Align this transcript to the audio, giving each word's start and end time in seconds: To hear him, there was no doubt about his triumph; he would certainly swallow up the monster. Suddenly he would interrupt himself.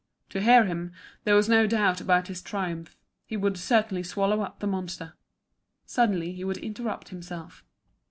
To 0.29 0.41
hear 0.41 0.65
him, 0.65 0.93
there 1.25 1.35
was 1.35 1.47
no 1.47 1.67
doubt 1.67 2.01
about 2.01 2.27
his 2.27 2.41
triumph; 2.41 2.97
he 3.23 3.37
would 3.37 3.55
certainly 3.55 4.01
swallow 4.01 4.41
up 4.41 4.59
the 4.59 4.65
monster. 4.65 5.13
Suddenly 5.85 6.31
he 6.31 6.43
would 6.43 6.57
interrupt 6.57 7.09
himself. 7.09 7.63